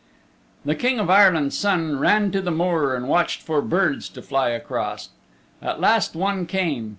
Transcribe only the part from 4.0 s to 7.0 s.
to fly across. At last one came.